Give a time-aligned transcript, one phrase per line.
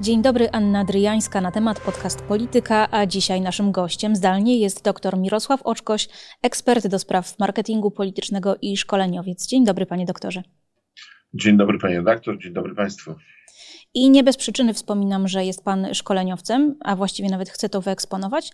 [0.00, 5.18] Dzień dobry, Anna Dryjańska na temat podcast Polityka, a dzisiaj naszym gościem zdalnie jest dr
[5.18, 6.08] Mirosław Oczkoś,
[6.42, 9.46] ekspert do spraw marketingu politycznego i szkoleniowiec.
[9.46, 10.42] Dzień dobry, panie doktorze.
[11.34, 13.14] Dzień dobry, panie redaktor, dzień dobry państwu.
[13.94, 18.52] I nie bez przyczyny wspominam, że jest pan szkoleniowcem, a właściwie nawet chcę to wyeksponować,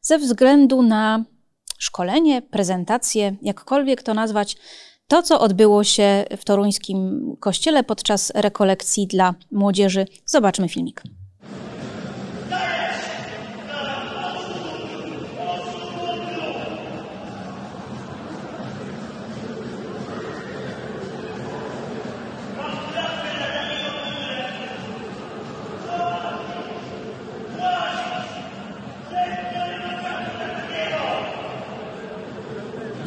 [0.00, 1.24] ze względu na
[1.78, 4.56] szkolenie, prezentację, jakkolwiek to nazwać,
[5.12, 10.06] to, co odbyło się w toruńskim kościele podczas rekolekcji dla młodzieży.
[10.26, 11.02] Zobaczmy filmik.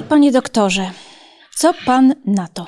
[0.09, 0.91] Panie doktorze,
[1.55, 2.67] co pan na to?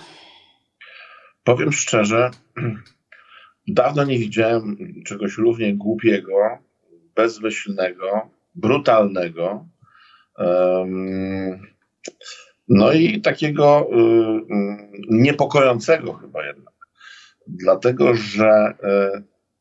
[1.44, 2.32] Powiem szczerze,
[3.68, 6.58] dawno nie widziałem czegoś równie głupiego,
[7.16, 9.66] bezmyślnego, brutalnego.
[12.68, 14.78] No i takiego y, y,
[15.10, 16.74] niepokojącego chyba jednak.
[17.48, 18.74] Dlatego, że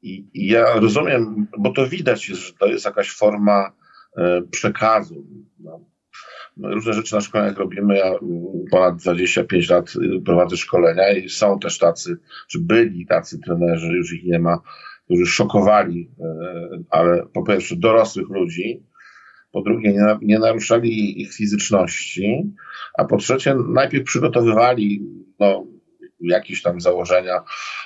[0.03, 3.72] y, ja rozumiem, bo to widać, że to jest jakaś forma
[4.50, 5.27] przekazu.
[5.59, 5.81] No,
[6.62, 7.97] różne rzeczy na szkoleniach robimy.
[7.97, 8.12] Ja
[8.71, 9.93] ponad 25 lat
[10.25, 12.19] prowadzę szkolenia i są też tacy,
[12.49, 14.61] czy byli tacy trenerzy, już ich nie ma,
[15.05, 18.83] którzy szokowali, e, ale po pierwsze dorosłych ludzi,
[19.53, 22.55] po drugie nie, nie naruszali ich fizyczności,
[22.99, 25.07] a po trzecie najpierw przygotowywali
[25.39, 25.67] no,
[26.21, 27.43] jakieś tam założenia,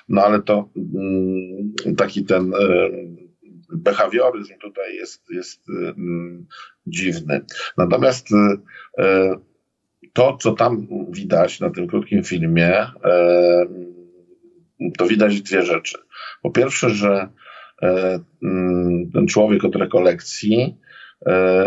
[0.09, 2.91] no ale to mm, taki ten e,
[3.73, 5.63] behawioryzm tutaj jest, jest
[6.87, 7.41] dziwny.
[7.79, 8.37] Natomiast y,
[9.05, 9.35] y,
[10.13, 12.87] to, co tam widać na tym krótkim filmie,
[14.99, 15.99] to widać dwie rzeczy.
[16.43, 17.29] Po pierwsze, że
[18.43, 20.77] mm, ten człowiek od rekolekcji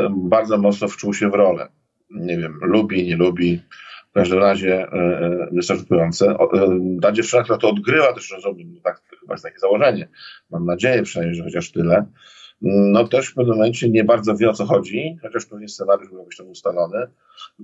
[0.10, 1.68] bardzo mocno wczuł się w rolę.
[2.10, 3.62] Nie wiem, lubi, nie lubi,
[4.14, 4.88] w każdym razie
[5.52, 6.36] wystarczające.
[7.02, 10.10] Ta dziewczyna, która to odgrywa, też rozumiem, tak, chyba jest takie założenie.
[10.50, 12.06] Mam nadzieję przynajmniej, że chociaż tyle
[12.64, 16.20] no też w pewnym momencie nie bardzo wie o co chodzi, chociaż pewnie scenariusz był
[16.20, 16.98] jakoś tam ustalony,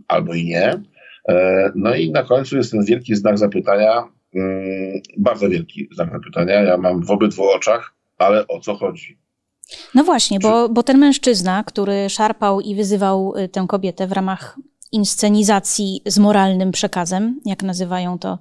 [0.07, 0.81] albo i nie.
[1.29, 4.03] E, no i na końcu jest ten wielki znak zapytania,
[4.35, 6.61] mm, bardzo wielki znak zapytania.
[6.61, 9.17] Ja mam w obydwu oczach, ale o co chodzi?
[9.95, 14.57] No właśnie, bo, bo ten mężczyzna, który szarpał i wyzywał y, tę kobietę w ramach
[14.91, 18.39] inscenizacji z moralnym przekazem, jak nazywają to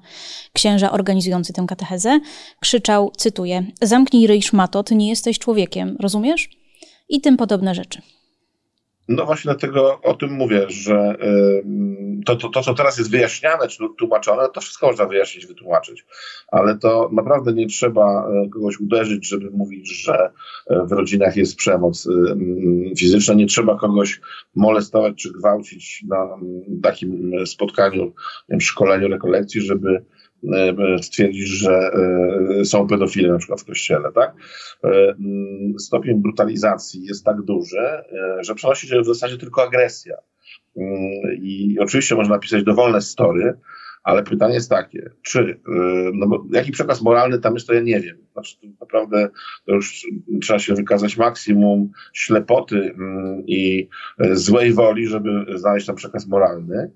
[0.53, 2.20] księża organizujący tę katechezę,
[2.60, 6.48] krzyczał, cytuję, zamknij ryj szmato, ty nie jesteś człowiekiem, rozumiesz?
[7.08, 8.03] I tym podobne rzeczy.
[9.08, 11.16] No właśnie dlatego o tym mówię, że
[12.26, 16.06] to, to, to, co teraz jest wyjaśniane czy tłumaczone, to wszystko można wyjaśnić, wytłumaczyć.
[16.48, 20.30] Ale to naprawdę nie trzeba e, kogoś uderzyć, żeby mówić, że
[20.66, 22.08] e, w rodzinach jest przemoc
[22.98, 23.34] fizyczna.
[23.34, 24.20] Nie trzeba kogoś
[24.54, 26.28] molestować czy gwałcić na
[26.82, 28.12] takim spotkaniu,
[28.60, 30.04] szkoleniu, rekolekcji, żeby
[30.44, 31.91] E, stwierdzić, że
[32.60, 34.34] e, są pedofile na przykład w kościele, tak?
[34.84, 38.03] E, mm, stopień brutalizacji jest tak duży,
[38.41, 40.16] że przenosi się w zasadzie tylko agresja.
[40.76, 40.99] Mm,
[41.43, 43.54] I oczywiście można napisać dowolne story,
[44.03, 45.60] ale pytanie jest takie, czy,
[46.15, 48.16] no bo jaki przekaz moralny tam jest, to ja nie wiem.
[48.32, 49.28] Znaczy, naprawdę
[49.66, 50.06] to już
[50.43, 53.88] trzeba się wykazać maksimum ślepoty mm, i
[54.32, 56.91] złej woli, żeby znaleźć tam przekaz moralny.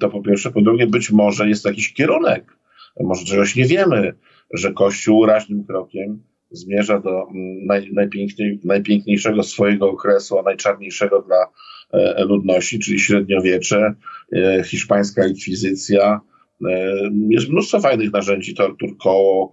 [0.00, 0.50] To po pierwsze.
[0.50, 2.58] Po drugie, być może jest jakiś kierunek,
[3.00, 4.14] może czegoś nie wiemy,
[4.54, 11.46] że Kościół raźnym krokiem zmierza do mm, naj, najpiękniej, najpiękniejszego swojego okresu, a najczarniejszego dla
[11.92, 13.94] e, ludności, czyli średniowiecze,
[14.36, 16.20] e, hiszpańska inkwizycja.
[16.66, 19.52] E, jest mnóstwo fajnych narzędzi, tortur, koło,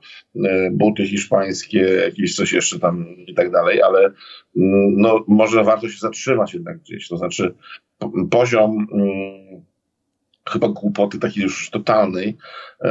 [0.71, 5.99] buty hiszpańskie, jakieś coś jeszcze tam i tak dalej, ale mm, no, może warto się
[5.99, 7.07] zatrzymać jednak gdzieś.
[7.07, 7.53] To znaczy
[8.29, 9.63] poziom mm,
[10.53, 12.37] chyba głupoty takiej już totalnej
[12.81, 12.85] e,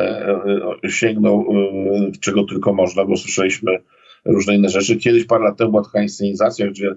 [0.84, 3.78] e, sięgnął e, czego tylko można, bo słyszeliśmy
[4.24, 4.96] różne inne rzeczy.
[4.96, 6.94] Kiedyś parę lat temu była taka inscenizacja, gdzie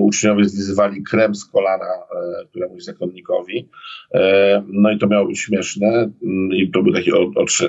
[0.00, 1.86] uczniowie zlizywali krem z kolana
[2.50, 3.68] któremuś zakonnikowi.
[4.68, 7.10] No i to miało być śmieszne mm, i to był taki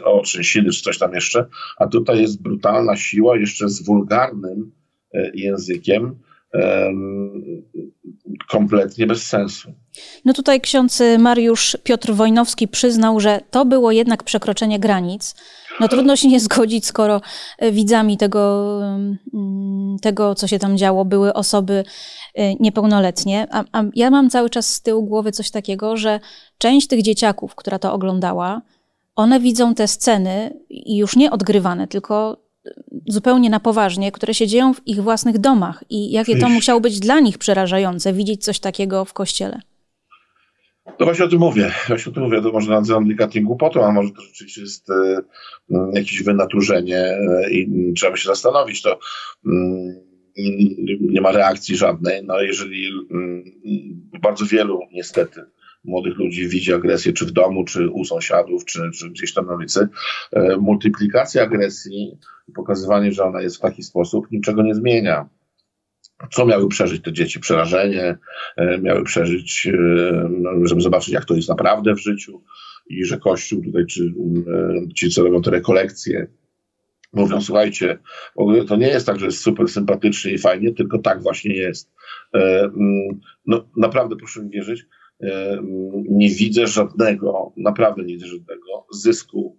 [0.04, 1.46] otrzęsiny czy coś tam jeszcze.
[1.78, 4.72] A tutaj jest brutalna siła jeszcze z wulgarnym
[5.34, 6.16] językiem
[8.50, 9.74] kompletnie bez sensu.
[10.26, 15.36] No tutaj ksiądz Mariusz Piotr Wojnowski przyznał, że to było jednak przekroczenie granic.
[15.80, 17.22] No trudno się nie zgodzić, skoro
[17.58, 18.72] e, widzami tego,
[19.34, 21.84] mm, tego co się tam działo, były osoby
[22.36, 23.48] e, niepełnoletnie.
[23.52, 26.20] A, a ja mam cały czas z tyłu głowy coś takiego, że
[26.58, 28.62] część tych dzieciaków, która to oglądała,
[29.16, 32.47] one widzą te sceny już nie odgrywane, tylko
[33.08, 37.00] zupełnie na poważnie, które się dzieją w ich własnych domach i jakie to musiało być
[37.00, 39.62] dla nich przerażające, widzieć coś takiego w kościele.
[41.00, 41.72] No właśnie o tym mówię.
[41.88, 42.42] Właśnie o tym mówię.
[42.42, 45.22] To może nazywam delikatnie głupotą, a może to rzeczywiście jest e,
[45.94, 48.82] jakieś wynaturzenie e, i trzeba by się zastanowić.
[48.82, 49.00] To
[49.46, 49.96] mm,
[51.02, 52.24] nie ma reakcji żadnej.
[52.24, 53.44] No jeżeli mm,
[54.22, 55.42] bardzo wielu niestety
[55.88, 59.56] młodych ludzi widzi agresję czy w domu, czy u sąsiadów, czy, czy gdzieś tam na
[59.56, 59.88] ulicy,
[60.32, 62.18] e, multiplikacja agresji,
[62.56, 65.30] pokazywanie, że ona jest w taki sposób, niczego nie zmienia
[66.32, 67.40] co miały przeżyć te dzieci?
[67.40, 68.18] Przerażenie,
[68.58, 69.78] e, miały przeżyć, e,
[70.30, 72.44] no, żeby zobaczyć, jak to jest naprawdę w życiu
[72.90, 74.14] i że Kościół tutaj, czy
[74.96, 76.28] ci, co robią te rekolekcje,
[77.14, 77.98] mówią, słuchajcie,
[78.68, 81.92] to nie jest tak, że jest super sympatycznie i fajnie, tylko tak właśnie jest.
[82.34, 84.86] Mm, no, naprawdę proszę mi wierzyć,
[86.10, 89.58] nie widzę żadnego, naprawdę nie widzę żadnego zysku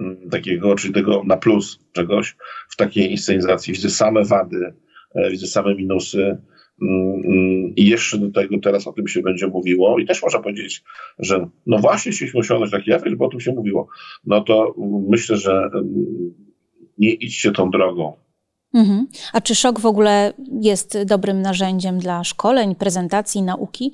[0.00, 2.36] mm, takiego, czyli tego na plus czegoś
[2.68, 3.72] w takiej inscenizacji.
[3.72, 4.74] Widzę same wady,
[5.16, 6.38] E, widzę same minusy.
[6.82, 9.98] Mm, mm, I jeszcze do tego teraz o tym się będzie mówiło.
[9.98, 10.84] I też można powiedzieć,
[11.18, 13.88] że no właśnie chcieliśmy osiągnąć taki efekt, bo o tym się mówiło.
[14.24, 14.74] No to
[15.08, 16.34] myślę, że mm,
[16.98, 18.12] nie idźcie tą drogą.
[18.74, 19.06] Mhm.
[19.32, 23.92] A czy szok w ogóle jest dobrym narzędziem dla szkoleń, prezentacji, nauki?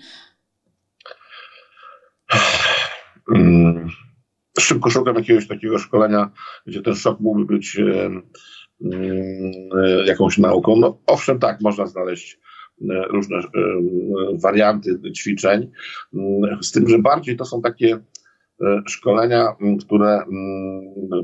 [4.59, 6.31] Szybko szukam jakiegoś takiego szkolenia,
[6.67, 7.79] gdzie ten szok mógłby być
[8.85, 10.77] E, jakąś nauką.
[10.77, 12.39] No owszem, tak, można znaleźć
[12.91, 13.43] e, różne e,
[14.43, 15.71] warianty ćwiczeń,
[16.63, 17.99] z tym, że bardziej to są takie
[18.87, 19.57] szkolenia,
[19.87, 20.25] które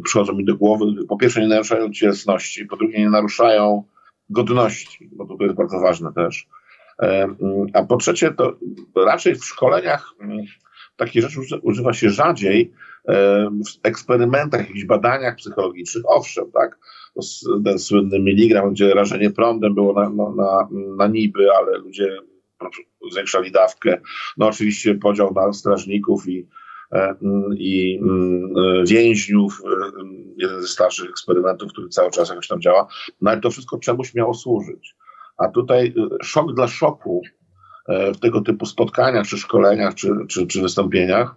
[0.04, 0.84] przychodzą mi do głowy.
[1.08, 3.84] Po pierwsze, nie naruszają cielesności, po drugie, nie naruszają
[4.30, 6.48] godności, bo to jest bardzo ważne też.
[7.72, 8.56] A po trzecie, to
[8.96, 10.14] raczej w szkoleniach
[10.98, 12.72] takie rzeczy używa się rzadziej
[13.48, 16.78] w eksperymentach, jakichś badaniach psychologicznych, owszem, tak,
[17.64, 22.18] ten słynny miligram, gdzie rażenie prądem było na, na, na, na niby, ale ludzie
[23.12, 24.00] zwiększali dawkę.
[24.36, 26.48] No oczywiście podział na strażników i,
[26.92, 27.14] e,
[27.56, 30.02] i mm, więźniów, e,
[30.36, 32.86] jeden ze starszych eksperymentów, który cały czas jakoś tam działa,
[33.20, 34.96] no ale to wszystko czemuś miało służyć.
[35.38, 37.22] A tutaj e, szok dla szoku
[37.88, 41.36] w tego typu spotkaniach, czy szkoleniach, czy, czy, czy wystąpieniach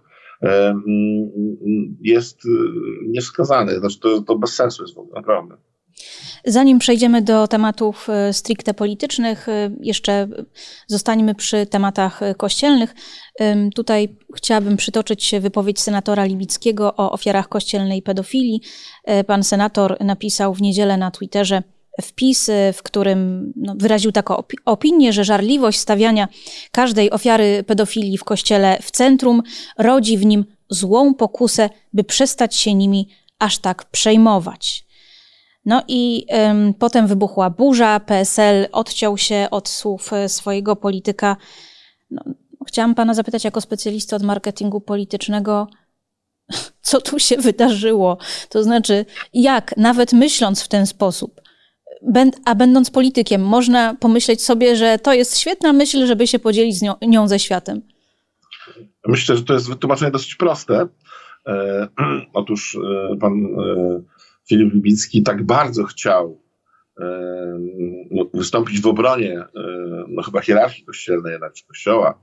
[2.00, 2.40] jest
[3.06, 3.78] niewskazany.
[3.78, 5.56] Znaczy to, to bez sensu jest w ogóle, naprawdę.
[6.44, 10.28] Zanim przejdziemy do tematów e, stricte politycznych, e, jeszcze
[10.86, 12.94] zostańmy przy tematach e, kościelnych.
[13.74, 18.60] Tutaj chciałabym przytoczyć wypowiedź senatora Libickiego o ofiarach kościelnej pedofilii.
[19.26, 21.62] Pan senator napisał w niedzielę na Twitterze
[22.00, 26.28] wpis, w którym no, wyraził taką opinię, że żarliwość stawiania
[26.72, 29.42] każdej ofiary pedofilii w kościele w centrum
[29.78, 33.08] rodzi w nim złą pokusę, by przestać się nimi
[33.38, 34.84] aż tak przejmować.
[35.64, 41.36] No i ym, potem wybuchła burza, PSL odciął się od słów e, swojego polityka.
[42.10, 42.22] No,
[42.66, 45.68] chciałam pana zapytać jako specjalista od marketingu politycznego,
[46.82, 48.18] co tu się wydarzyło?
[48.48, 51.41] To znaczy, jak nawet myśląc w ten sposób,
[52.44, 56.94] a będąc politykiem, można pomyśleć sobie, że to jest świetna myśl, żeby się podzielić nią,
[57.02, 57.82] nią, ze światem?
[59.08, 60.86] Myślę, że to jest wytłumaczenie dosyć proste.
[61.46, 61.88] E,
[62.32, 62.78] otóż
[63.12, 64.02] e, pan e,
[64.48, 66.40] Filip Libicki tak bardzo chciał
[67.00, 67.04] e,
[68.10, 69.48] no, wystąpić w obronie e,
[70.08, 72.20] no, chyba hierarchii kościelnej jednak, czy kościoła,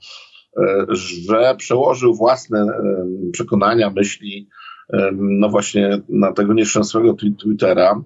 [0.57, 2.67] e, że przełożył własne
[3.31, 4.49] przekonania, myśli
[5.13, 8.03] no właśnie na tego nieszczęsnego Twittera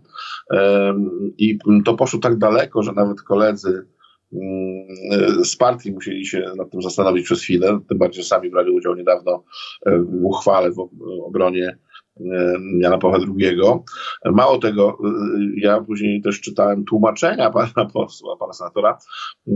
[1.37, 3.85] i to poszło tak daleko, że nawet koledzy
[4.33, 8.95] mm, z partii musieli się nad tym zastanowić przez chwilę, tym bardziej sami brali udział
[8.95, 9.43] niedawno
[9.85, 10.89] w uchwale w
[11.25, 11.82] obronie E,
[12.79, 13.57] Jana Pawła II.
[14.25, 15.09] Mało tego, e,
[15.57, 18.97] ja później też czytałem tłumaczenia pana posła, pana senatora,
[19.47, 19.51] e,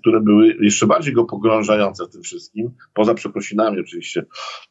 [0.00, 4.24] które były jeszcze bardziej go pogrążające w tym wszystkim, poza przeprosinami oczywiście,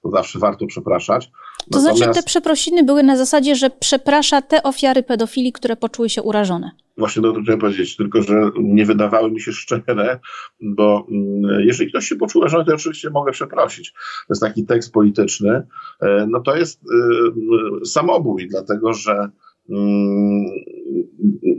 [0.04, 1.28] to zawsze warto przepraszać.
[1.28, 1.34] To
[1.72, 1.98] Natomiast...
[1.98, 6.72] znaczy te przeprosiny były na zasadzie, że przeprasza te ofiary pedofilii, które poczuły się urażone.
[6.98, 10.20] Właśnie to chciałem powiedzieć, tylko że nie wydawały mi się szczere,
[10.62, 13.92] bo mm, jeżeli ktoś się poczuł urażony, to oczywiście mogę przeprosić.
[13.92, 15.68] To jest taki tekst polityczny.
[16.28, 16.82] No to jest
[17.86, 19.30] samobój, dlatego że
[19.70, 20.46] mm,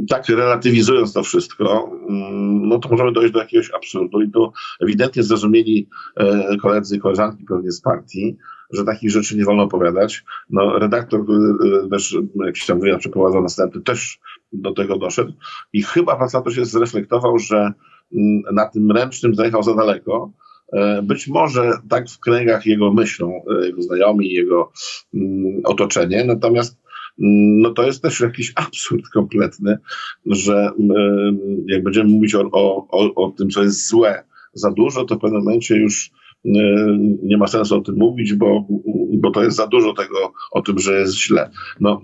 [0.08, 5.22] tak relatywizując to wszystko, mm, no to możemy dojść do jakiegoś absurdu i to ewidentnie
[5.22, 8.36] zrozumieli e, koledzy i koleżanki pewnie z partii,
[8.70, 10.24] że takich rzeczy nie wolno opowiadać.
[10.50, 12.16] No, redaktor, e, też
[12.46, 14.20] jakiś tam wywiad przeprowadzał następny, też
[14.52, 15.32] do tego doszedł.
[15.72, 20.32] I chyba facet się zreflektował, że mm, na tym ręcznym zajechał za daleko,
[20.72, 24.72] E, być może tak w kręgach jego myślą, e, jego znajomi, jego
[25.14, 26.78] mm, otoczenie, natomiast
[27.60, 29.78] no to jest też jakiś absurd kompletny,
[30.26, 30.70] że
[31.66, 35.44] jak będziemy mówić o, o, o tym, co jest złe za dużo, to w pewnym
[35.44, 36.10] momencie już
[37.22, 38.66] nie ma sensu o tym mówić, bo,
[39.12, 41.50] bo to jest za dużo tego o tym, że jest źle,
[41.80, 42.00] no,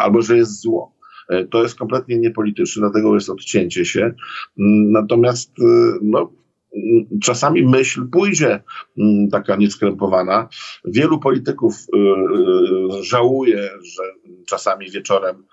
[0.00, 0.99] albo że jest zło.
[1.30, 4.00] E, to jest kompletnie niepolityczne, dlatego jest odcięcie się.
[4.00, 5.64] Mm, natomiast e,
[6.02, 6.32] no,
[6.76, 8.62] mm, czasami myśl pójdzie
[8.98, 10.48] mm, taka nieskrępowana.
[10.84, 14.02] Wielu polityków e, żałuje, że
[14.46, 15.44] czasami wieczorem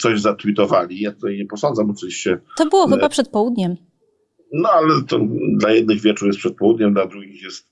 [0.00, 1.00] coś zatwitowali.
[1.00, 2.40] Ja tutaj nie posądzam oczywiście.
[2.56, 3.76] To było chyba przed południem.
[4.54, 5.20] No ale to
[5.56, 7.70] dla jednych wieczór jest przed południem, dla drugich jest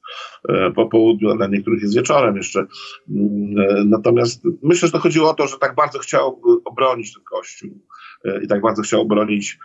[0.49, 2.67] e, po południu, a dla niektórych jest wieczorem jeszcze.
[3.11, 7.23] Mm, e, natomiast myślę, że to chodziło o to, że tak bardzo chciał obronić ten
[7.25, 7.71] kościół
[8.25, 9.59] e, i tak bardzo chciał obronić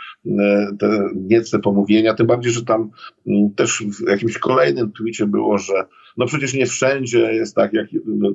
[0.79, 2.89] te niecne pomówienia, tym bardziej, że tam
[3.27, 5.85] mm, też w jakimś kolejnym twicie było, że
[6.17, 7.87] no przecież nie wszędzie jest tak jak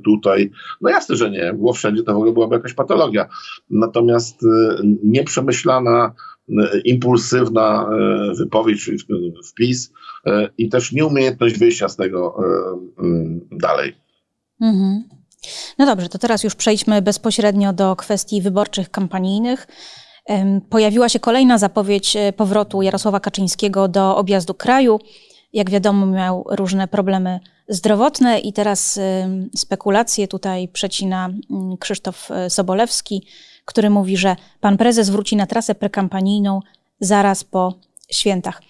[0.05, 0.51] tutaj.
[0.81, 3.29] No jasne, że nie, było wszędzie, to w ogóle byłaby jakaś patologia.
[3.71, 4.41] Natomiast
[5.03, 6.15] nieprzemyślana
[6.85, 8.91] impulsywna e, wypowiedź,
[9.51, 9.93] wpis
[10.27, 13.07] e, i też nieumiejętność wyjścia z tego e,
[13.53, 13.95] dalej.
[14.61, 15.05] Mhm.
[15.79, 19.67] No dobrze, to teraz już przejdźmy bezpośrednio do kwestii wyborczych kampanijnych.
[20.71, 25.01] Pojawiła się kolejna zapowiedź powrotu Jarosława Kaczyńskiego do objazdu kraju.
[25.53, 29.01] Jak wiadomo, miał różne problemy zdrowotne i teraz
[29.57, 31.31] spekulacje tutaj przecina
[31.81, 33.27] Krzysztof Sobolewski
[33.65, 36.61] który mówi, że pan prezes wróci na trasę prekampanijną
[37.01, 37.75] zaraz po
[38.11, 38.63] świętach.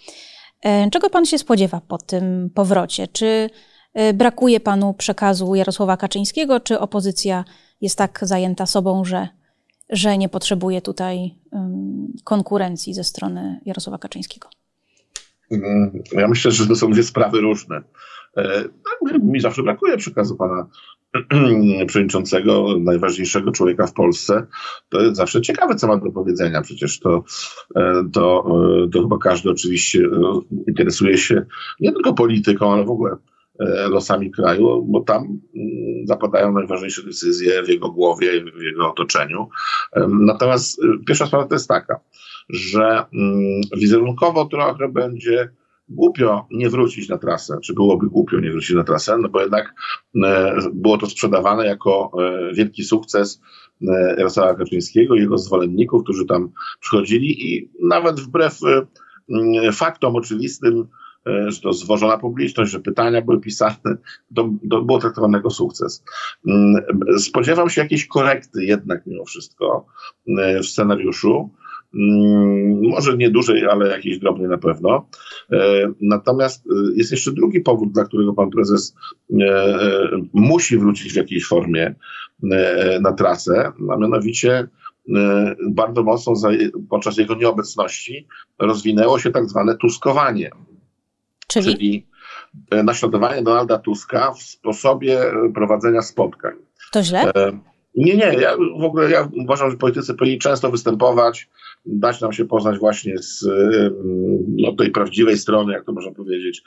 [0.62, 3.08] E, czego pan się spodziewa po tym powrocie?
[3.08, 3.50] Czy
[3.94, 7.44] e, brakuje panu przekazu Jarosława Kaczyńskiego, czy opozycja
[7.80, 9.28] jest tak zajęta sobą, że,
[9.90, 11.34] że nie potrzebuje tutaj
[12.24, 14.48] konkurencji ze strony Jarosława Kaczyńskiego?
[15.50, 17.76] Mm, ja myślę, że to są dwie sprawy różne.
[18.36, 20.66] E, tak, mi zawsze brakuje przekazu pana
[21.86, 24.46] przewodniczącego, najważniejszego człowieka w Polsce,
[24.88, 26.62] to jest zawsze ciekawe, co ma do powiedzenia.
[26.62, 27.24] Przecież to,
[27.76, 28.44] e, to,
[28.84, 31.46] e, to chyba każdy oczywiście e, interesuje się
[31.80, 33.16] nie tylko polityką, ale w ogóle
[33.90, 39.48] losami kraju, bo tam mm, zapadają najważniejsze decyzje w jego głowie, w jego otoczeniu.
[40.08, 42.00] Natomiast pierwsza sprawa to jest taka,
[42.48, 45.48] że mm, wizerunkowo trochę będzie
[45.88, 49.74] głupio nie wrócić na trasę, czy byłoby głupio nie wrócić na trasę, no bo jednak
[50.24, 53.40] e, było to sprzedawane jako e, wielki sukces
[53.88, 58.60] e, Jarosława Kaczyńskiego i jego zwolenników, którzy tam przychodzili i nawet wbrew
[59.72, 60.88] faktom oczywistym,
[61.46, 63.96] że to zwożona publiczność, że pytania były pisane,
[64.34, 66.04] to, to było traktowane jako sukces.
[67.18, 69.86] Spodziewam się jakiejś korekty jednak mimo wszystko
[70.62, 71.61] w scenariuszu, Mm,
[71.92, 75.08] może nie dużej, ale jakiejś drobnej na pewno.
[75.52, 78.94] E, natomiast e, jest jeszcze drugi powód, dla którego pan prezes
[79.40, 81.94] e, musi wrócić w jakiejś formie
[83.00, 84.68] na trasę, a mianowicie
[85.70, 86.32] bardzo mocno
[86.90, 88.26] podczas jego nieobecności
[88.58, 90.50] rozwinęło się tak zwane tuskowanie.
[91.46, 91.66] Czyli?
[91.66, 92.06] Czyli
[92.84, 95.20] naśladowanie Donalda Tuska w sposobie
[95.54, 96.54] prowadzenia spotkań.
[96.92, 97.32] To źle?
[97.94, 98.34] Nie, nie.
[98.40, 101.48] Ja w ogóle ja uważam, że politycy powinni często występować,
[101.86, 103.46] dać nam się poznać właśnie z
[104.48, 106.62] no, tej prawdziwej strony, jak to można powiedzieć.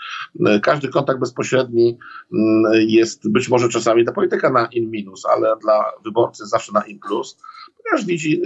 [0.61, 1.97] Każdy kontakt bezpośredni
[2.33, 6.81] mm, jest być może czasami dla polityka na in minus, ale dla wyborcy zawsze na
[6.81, 7.37] in plus,
[7.77, 8.41] ponieważ widzi,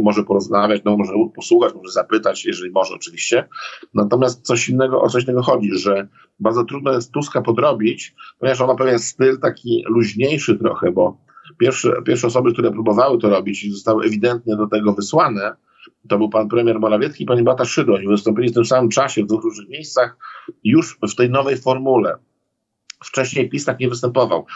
[0.00, 3.48] może porozmawiać, no, może posłuchać, może zapytać, jeżeli może oczywiście.
[3.94, 6.08] Natomiast coś innego, o coś innego chodzi, że
[6.40, 11.29] bardzo trudno jest Tuska podrobić, ponieważ on ma pewien styl taki luźniejszy trochę, bo
[11.60, 15.56] pierwsze, pierwsze osoby, które próbowały to robić i zostały ewidentnie do tego wysłane,
[16.08, 17.96] to był pan premier Morawiecki i pani Bata Szydło.
[17.96, 20.16] Oni wystąpili w tym samym czasie w dwóch różnych miejscach,
[20.64, 22.16] już w tej nowej formule.
[23.04, 24.46] Wcześniej PiS tak nie występował.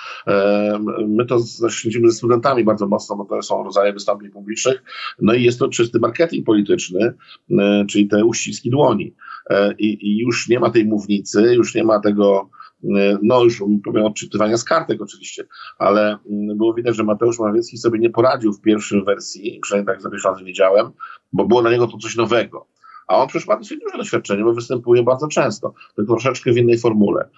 [1.09, 1.39] My to
[1.71, 4.83] śledzimy ze studentami bardzo mocno, bo to są rodzaje wystąpień publicznych.
[5.21, 7.15] No i jest to czysty marketing polityczny,
[7.51, 9.15] e, czyli te uściski dłoni.
[9.51, 12.51] E, I, I już nie ma tej mównicy, już nie ma tego
[12.97, 15.45] E, no już powiem odczytywania z kartek oczywiście,
[15.79, 20.03] ale mm, było widać, że Mateusz Morawiecki sobie nie poradził w pierwszej wersji, przynajmniej tak
[20.03, 20.91] za pierwszy raz wiedziałem,
[21.33, 22.67] bo było na niego to coś nowego.
[23.07, 26.79] A on przecież ma dosyć duże doświadczenie, bo występuje bardzo często, tylko troszeczkę w innej
[26.79, 27.29] formule.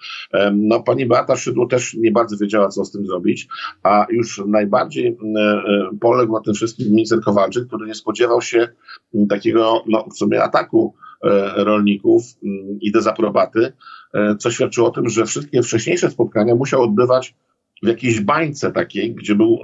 [0.53, 3.47] No, pani Beata Szydło też nie bardzo wiedziała, co z tym zrobić,
[3.83, 5.63] a już najbardziej e,
[5.99, 8.67] poległ na tym wszystkim minister Kowalczyk, który nie spodziewał się
[9.29, 10.95] takiego, no, w sumie ataku
[11.55, 12.23] rolników
[12.81, 13.73] i dezaprobaty,
[14.13, 17.35] E, co świadczyło o tym, że wszystkie wcześniejsze spotkania musiał odbywać
[17.83, 19.59] w jakiejś bańce takiej, gdzie był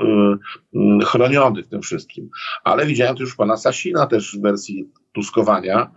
[1.01, 2.29] y, chroniony w tym wszystkim.
[2.63, 5.91] Ale widziałem tu już pana Sasina też w wersji tuskowania.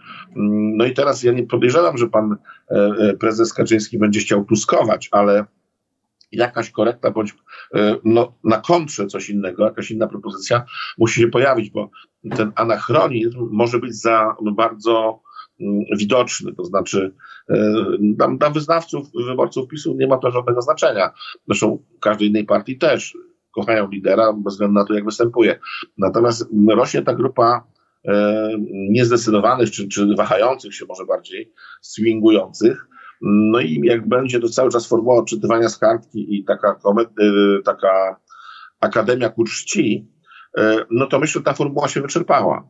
[0.76, 2.36] No i teraz ja nie podejrzewam, że pan
[3.20, 5.44] prezes Kaczyński będzie chciał tuskować, ale
[6.32, 7.34] jakaś korekta bądź
[7.74, 10.64] e, no, na kontrze coś innego, jakaś inna propozycja
[10.98, 11.90] musi się pojawić, bo
[12.36, 15.25] ten anachronizm może być za bardzo mm,
[15.98, 17.14] widoczny, to znaczy
[18.00, 21.10] dla, dla wyznawców, wyborców PiSu nie ma to żadnego znaczenia.
[21.46, 23.16] Zresztą każdej innej partii też
[23.54, 25.58] kochają lidera bez względu na to, jak występuje.
[25.98, 27.66] Natomiast rośnie ta grupa
[28.04, 28.50] e,
[28.90, 32.86] niezdecydowanych, czy, czy wahających się może bardziej, swingujących,
[33.20, 36.80] no i jak będzie to cały czas formuła odczytywania z kartki i taka,
[37.20, 38.16] y, taka
[38.80, 40.08] akademia ku czci,
[40.90, 42.68] no to myślę, że ta formuła się wyczerpała.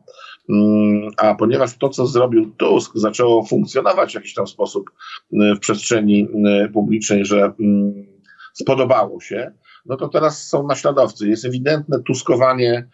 [0.49, 4.89] Mm, a ponieważ to, co zrobił Tusk, zaczęło funkcjonować w jakiś tam sposób
[5.33, 6.27] y, w przestrzeni
[6.73, 8.05] publicznej, że mm,
[8.53, 9.51] spodobało się,
[9.85, 11.29] no to teraz są naśladowcy.
[11.29, 12.87] Jest ewidentne tuskowanie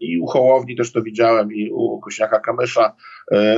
[0.00, 2.96] i u Hołowni też to widziałem, i u Kośniaka Kamysza.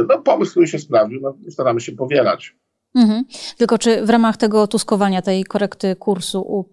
[0.09, 2.57] No pomysł, który się sprawdził, no staramy się powielać.
[2.95, 3.25] Mhm.
[3.57, 6.67] Tylko czy w ramach tego tuskowania, tej korekty kursu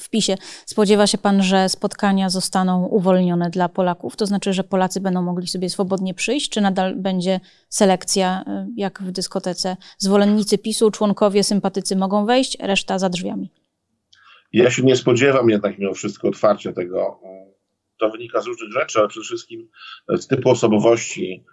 [0.00, 4.16] w PiSie spodziewa się pan, że spotkania zostaną uwolnione dla Polaków?
[4.16, 9.02] To znaczy, że Polacy będą mogli sobie swobodnie przyjść, czy nadal będzie selekcja, y, jak
[9.02, 9.76] w dyskotece?
[9.98, 13.50] Zwolennicy PiSu, członkowie, sympatycy mogą wejść, reszta za drzwiami.
[14.52, 17.20] Ja się nie spodziewam jednak mimo wszystko otwarcia tego.
[18.00, 19.68] To wynika z różnych rzeczy, ale przede wszystkim
[20.08, 21.44] z typu osobowości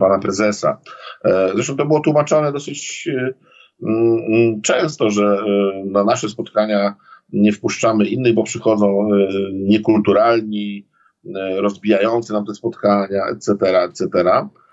[0.00, 0.80] pana prezesa.
[1.24, 3.34] E, zresztą to było tłumaczone dosyć e,
[4.62, 5.38] często, że
[5.86, 6.94] na nasze spotkania
[7.32, 9.08] nie wpuszczamy innych, bo przychodzą
[9.52, 10.86] niekulturalni,
[11.56, 13.52] rozbijający nam te spotkania, etc.,
[13.84, 14.08] etc.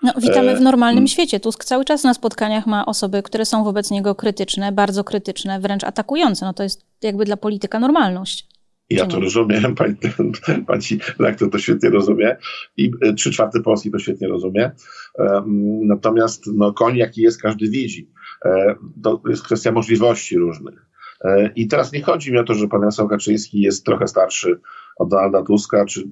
[0.02, 1.40] No, witamy w normalnym świecie.
[1.40, 5.84] Tusk cały czas na spotkaniach ma osoby, które są wobec niego krytyczne, bardzo krytyczne, wręcz
[5.84, 6.46] atakujące.
[6.46, 8.51] No to jest jakby dla polityka normalność.
[8.94, 9.94] Ja to rozumiem, pani,
[10.66, 10.82] pani
[11.18, 12.36] lektor to świetnie rozumie
[12.76, 14.70] i e, trzy czwarte Polski to świetnie rozumie.
[15.82, 18.10] Natomiast no, koń jaki jest, każdy widzi.
[18.44, 20.86] E, to jest kwestia możliwości różnych.
[21.24, 24.60] E, I teraz nie chodzi mi o to, że pan Jarosław Kaczyński jest trochę starszy
[24.96, 26.02] od Donalda Tuska, czy,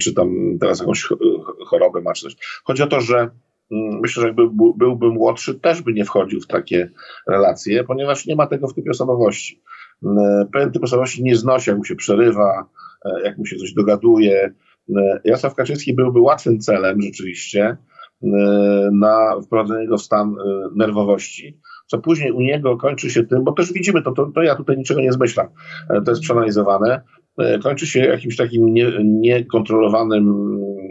[0.00, 1.08] czy tam teraz jakąś
[1.66, 2.36] chorobę ma, czy coś.
[2.64, 4.42] Chodzi o to, że mm, myślę, że jakby
[4.76, 6.90] byłby młodszy, też by nie wchodził w takie
[7.26, 9.62] relacje, ponieważ nie ma tego w typie osobowości.
[10.04, 12.66] E, pewien typ osobowości nie znosi, jak mu się przerywa,
[13.04, 14.54] e, jak mu się coś dogaduje.
[14.96, 17.76] E, Jarosław Kaczyński byłby łatwym celem rzeczywiście
[18.92, 20.34] na wprowadzenie go w stan
[20.76, 24.54] nerwowości, co później u niego kończy się tym, bo też widzimy to, to, to ja
[24.54, 25.46] tutaj niczego nie zmyślam,
[26.04, 27.02] to jest przeanalizowane,
[27.62, 28.92] kończy się jakimś takim nie,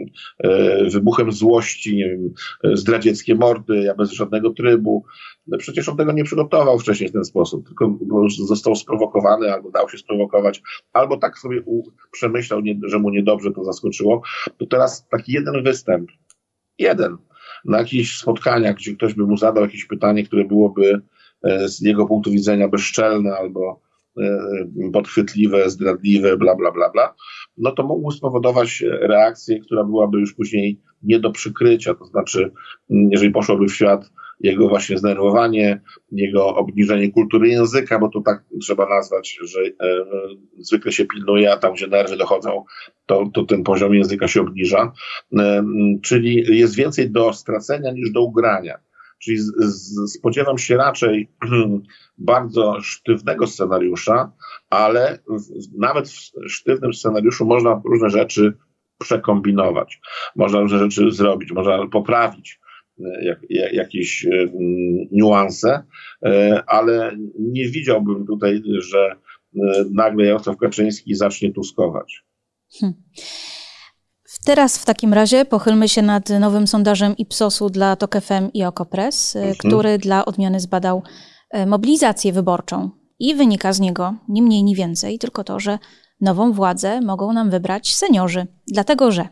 [0.08, 2.34] niekontrolowanym wybuchem złości, nie wiem,
[2.76, 5.04] zdradzieckie mordy, ja bez żadnego trybu,
[5.46, 7.96] no przecież on tego nie przygotował wcześniej w ten sposób, tylko
[8.46, 11.62] został sprowokowany, albo dał się sprowokować, albo tak sobie
[12.12, 14.22] przemyślał, że mu niedobrze to zaskoczyło.
[14.58, 16.10] To teraz taki jeden występ,
[16.78, 17.16] jeden,
[17.64, 21.00] na jakichś spotkaniach, gdzie ktoś by mu zadał jakieś pytanie, które byłoby
[21.42, 23.87] e, z jego punktu widzenia bezczelne albo e,
[24.92, 27.14] podchwytliwe, zdradliwe, bla, bla, bla, bla,
[27.56, 31.94] no to mógł spowodować reakcję, która byłaby już później nie do przykrycia.
[31.94, 32.52] To znaczy,
[32.90, 35.80] jeżeli poszłoby w świat jego właśnie zdenerwowanie,
[36.12, 40.04] jego obniżenie kultury języka, bo to tak trzeba nazwać, że e,
[40.58, 42.64] zwykle się pilnuje, a tam, gdzie nerwy dochodzą,
[43.06, 44.92] to, to ten poziom języka się obniża.
[45.38, 45.64] E,
[46.02, 48.78] czyli jest więcej do stracenia niż do ugrania.
[49.18, 51.32] Czyli z, z, spodziewam się raczej
[52.18, 54.32] bardzo sztywnego scenariusza,
[54.70, 58.52] ale w, nawet w sztywnym scenariuszu można różne rzeczy
[58.98, 60.00] przekombinować.
[60.36, 62.60] Można różne rzeczy zrobić, można poprawić
[63.22, 64.48] jak, jak, jakieś e,
[65.12, 65.82] niuanse,
[66.24, 69.16] e, ale nie widziałbym tutaj, że
[69.56, 72.24] e, nagle Jarosław Kaczyński zacznie tuskować.
[72.80, 73.02] Hmm.
[74.48, 79.36] Teraz w takim razie pochylmy się nad nowym sondażem Ipsosu dla TOK FM i Okopres,
[79.36, 79.54] mhm.
[79.54, 81.02] który dla odmiany zbadał
[81.66, 82.90] mobilizację wyborczą.
[83.18, 85.78] I wynika z niego ni mniej, ni więcej, tylko to, że
[86.20, 88.46] nową władzę mogą nam wybrać seniorzy.
[88.66, 89.28] Dlatego, że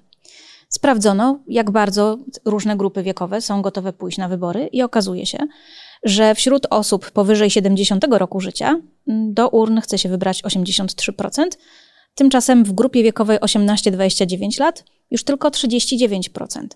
[0.69, 5.39] sprawdzono, jak bardzo różne grupy wiekowe są gotowe pójść na wybory, i okazuje się,
[6.05, 11.45] że wśród osób powyżej 70 roku życia do urn chce się wybrać 83%,
[12.17, 16.67] tymczasem w grupie wiekowej 18-29 lat już tylko 39%.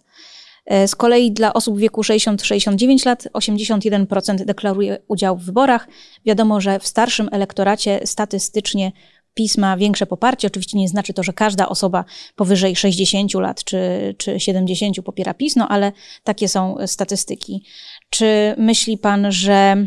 [0.67, 5.89] E, z kolei dla osób w wieku 60-69 lat 81% deklaruje udział w wyborach.
[6.27, 8.93] Wiadomo, że w starszym elektoracie statystycznie
[9.35, 10.47] PiS ma większe poparcie.
[10.47, 12.05] Oczywiście nie znaczy to, że każda osoba
[12.37, 15.93] powyżej 60 lat czy, czy 70 popiera PiS, no ale
[16.25, 17.65] takie są statystyki.
[18.11, 19.87] Czy myśli pan, że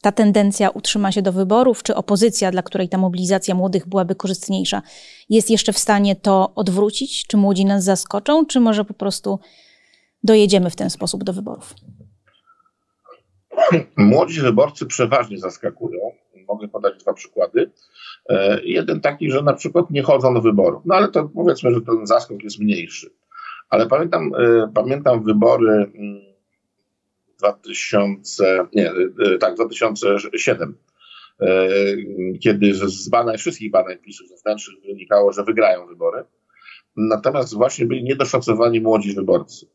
[0.00, 4.82] ta tendencja utrzyma się do wyborów, czy opozycja, dla której ta mobilizacja młodych byłaby korzystniejsza,
[5.28, 7.26] jest jeszcze w stanie to odwrócić?
[7.26, 9.38] Czy młodzi nas zaskoczą, czy może po prostu
[10.22, 11.74] dojedziemy w ten sposób do wyborów?
[13.96, 16.00] Młodzi wyborcy przeważnie zaskakują
[16.48, 17.70] Mogę podać dwa przykłady.
[18.62, 20.82] Jeden taki, że na przykład nie chodzą do wyborów.
[20.84, 23.10] No ale to powiedzmy, że ten zaskok jest mniejszy.
[23.70, 24.30] Ale pamiętam,
[24.74, 25.92] pamiętam wybory
[27.38, 28.92] 2000, mm, nie,
[29.40, 30.76] tak, 2007
[32.40, 36.24] kiedy z badań, wszystkich badań PiSu zewnętrznych wynikało, że wygrają wybory.
[36.96, 39.66] Natomiast właśnie byli niedoszacowani młodzi wyborcy.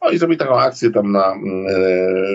[0.00, 1.38] Oni zrobili taką akcję tam na e,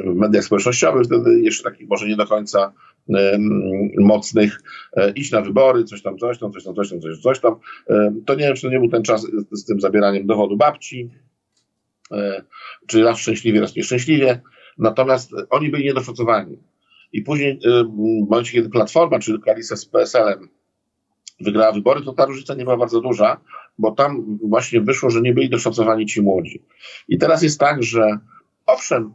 [0.05, 2.73] mediach społecznościowych, wtedy jeszcze takich może nie do końca
[3.15, 3.37] e,
[3.97, 4.61] mocnych,
[4.93, 7.55] e, iść na wybory, coś tam, coś tam, coś tam, coś tam, coś, coś tam.
[8.25, 11.09] To nie wiem, czy to nie był ten czas z tym zabieraniem dowodu babci,
[12.87, 14.41] czy raz szczęśliwie, raz nieszczęśliwie.
[14.77, 16.57] Natomiast oni byli niedoszacowani.
[17.13, 17.59] I później,
[18.25, 20.49] w momencie, kiedy Platforma, czy koalicja z PSL-em
[21.39, 23.41] wygrała wybory, to ta różnica nie była bardzo duża,
[23.77, 26.63] bo tam właśnie wyszło, że nie byli doszacowani ci młodzi.
[27.07, 28.19] I teraz jest tak, że
[28.65, 29.13] owszem,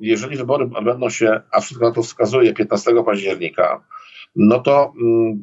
[0.00, 3.84] jeżeli wybory będą się, a wszystko na to wskazuje 15 października,
[4.36, 5.42] no to mm,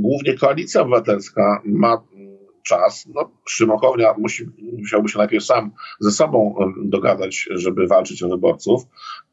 [0.00, 2.02] głównie koalicja obywatelska ma
[2.64, 3.08] czas.
[3.14, 4.46] No, Szymokownia musi,
[4.78, 8.82] musiałby się najpierw sam ze sobą dogadać, żeby walczyć o wyborców,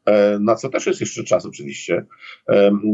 [0.04, 2.04] e, na co też jest jeszcze czas oczywiście.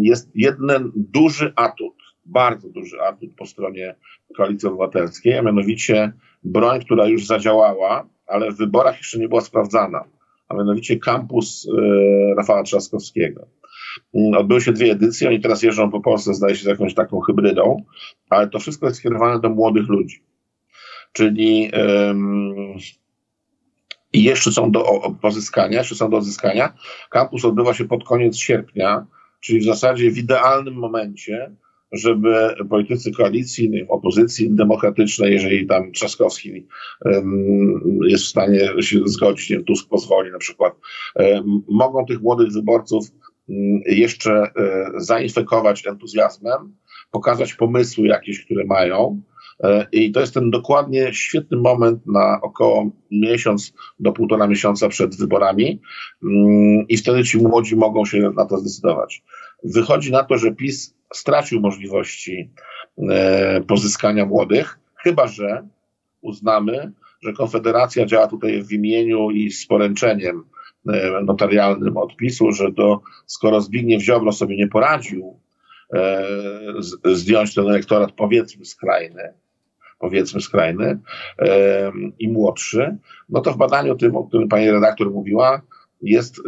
[0.03, 1.95] Jest jeden duży atut
[2.29, 3.95] bardzo duży atut po stronie
[4.37, 6.13] Koalicji Obywatelskiej, a mianowicie
[6.45, 10.05] broń, która już zadziałała, ale w wyborach jeszcze nie była sprawdzana,
[10.49, 13.47] a mianowicie kampus e, Rafała Trzaskowskiego.
[14.15, 17.21] Mm, odbyły się dwie edycje, oni teraz jeżdżą po Polsce, zdaje się, z jakąś taką
[17.21, 17.83] hybrydą,
[18.31, 20.23] ale to wszystko jest skierowane do młodych ludzi.
[21.19, 21.71] Czyli
[24.13, 24.85] jeszcze są do
[25.23, 26.75] pozyskania, jeszcze są do odzyskania.
[27.11, 29.07] Kampus odbywa się pod koniec sierpnia,
[29.41, 31.53] czyli w zasadzie w idealnym momencie,
[31.93, 36.67] żeby politycy koalicji, opozycji demokratycznej, jeżeli tam Trzaskowski
[37.05, 40.75] um, jest w stanie się zgodzić, nie Tusk pozwoli na przykład,
[41.15, 43.05] um, mogą tych młodych wyborców
[43.49, 46.77] um, jeszcze e, zainfekować entuzjazmem,
[47.11, 49.23] pokazać pomysły jakieś, które mają.
[49.65, 55.17] E, I to jest ten dokładnie świetny moment na około miesiąc do półtora miesiąca przed
[55.17, 55.81] wyborami,
[56.23, 59.23] mm, i wtedy ci młodzi mogą się na to zdecydować.
[59.65, 62.51] Wychodzi na to, że PiS stracił możliwości
[63.11, 65.69] e, pozyskania młodych, chyba że
[66.21, 66.93] uznamy,
[67.23, 70.45] że Konfederacja działa tutaj w imieniu i z poręczeniem
[70.89, 75.41] e, notarialnym odpisu, że to skoro Zbigniew Ziobro sobie nie poradził
[75.95, 76.25] e,
[77.05, 79.33] zdjąć ten elektorat powiedzmy skrajny,
[79.99, 80.99] powiedzmy skrajny
[82.19, 82.97] i młodszy,
[83.29, 85.63] no to w badaniu tym, o którym pani redaktor mówiła,
[86.03, 86.41] jest,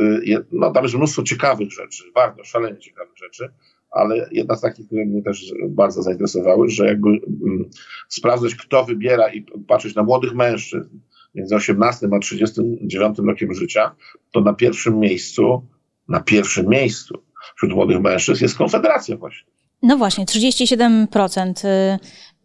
[0.52, 3.48] no tam jest mnóstwo ciekawych rzeczy, bardzo szalenie ciekawych rzeczy,
[3.90, 7.70] ale jedna z takich, które mnie też bardzo zainteresowały, że jakby mm,
[8.08, 10.98] sprawdzać, kto wybiera i patrzeć na młodych mężczyzn
[11.34, 13.94] między 18 a 39 rokiem życia,
[14.32, 15.66] to na pierwszym miejscu,
[16.08, 17.22] na pierwszym miejscu
[17.56, 19.50] wśród młodych mężczyzn jest Konfederacja właśnie.
[19.82, 21.98] No właśnie, 37% y,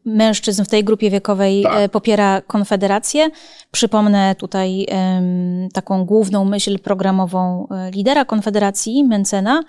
[0.05, 1.85] mężczyzn w tej grupie wiekowej tak.
[1.85, 3.29] Y, popiera Konfederację.
[3.71, 9.63] Przypomnę tutaj um, taką główną myśl programową y, lidera Konfederacji, Mencena,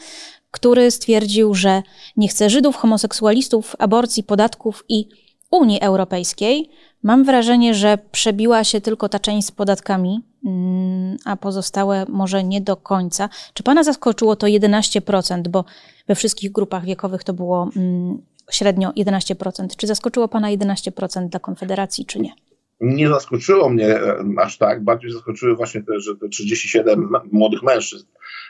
[0.51, 1.83] który stwierdził, że
[2.17, 5.09] nie chce Żydów, homoseksualistów, aborcji, podatków i
[5.51, 6.71] Unii Europejskiej.
[7.03, 12.61] Mam wrażenie, że przebiła się tylko ta część z podatkami, mm, a pozostałe może nie
[12.61, 13.29] do końca.
[13.55, 15.65] Czy Pana zaskoczyło to 11%, bo
[16.09, 19.77] we wszystkich grupach wiekowych to było mm, średnio 11%.
[19.77, 22.33] Czy zaskoczyło Pana 11% dla Konfederacji, czy nie?
[22.81, 24.85] nie zaskoczyło mnie e, aż tak.
[24.85, 28.07] Bardziej zaskoczyły właśnie te, że te 37 młodych mężczyzn.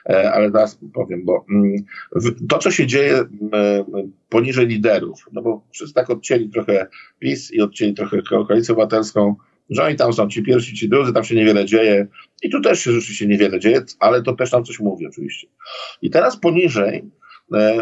[0.08, 1.76] E, ale teraz powiem, bo mm,
[2.48, 3.24] to, co się dzieje
[4.28, 6.86] poniżej liderów, no bo wszyscy tak odcięli trochę
[7.18, 9.36] PiS i odcięli trochę koalicję obywatelską,
[9.70, 12.06] że oni tam są ci pierwsi, ci drudzy, tam się niewiele dzieje.
[12.42, 15.48] I tu też się rzeczywiście niewiele dzieje, ale to też tam coś mówi oczywiście.
[16.02, 17.02] I teraz poniżej e,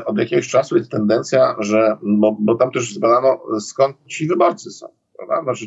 [0.05, 4.89] od jakiegoś czasu jest tendencja, że, bo, bo tam też zbadano skąd ci wyborcy są?
[5.43, 5.67] Znaczy,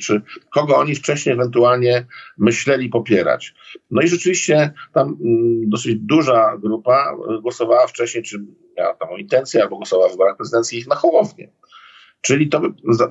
[0.00, 0.22] czy
[0.54, 2.06] kogo oni wcześniej ewentualnie
[2.38, 3.54] myśleli popierać.
[3.90, 8.44] No i rzeczywiście tam mm, dosyć duża grupa głosowała wcześniej, czy
[8.78, 11.50] miała tam intencję, albo głosowała w wyborach prezydenckich na Hołownię.
[12.20, 12.68] Czyli to by,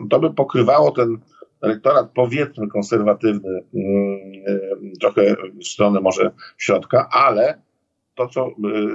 [0.09, 1.17] to by pokrywało ten
[1.61, 7.61] elektorat powiedzmy konserwatywny, mm, trochę w stronę może środka, ale
[8.27, 8.47] to, co